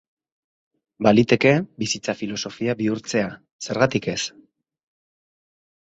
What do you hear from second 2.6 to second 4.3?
bihurtzea, zergatik ez?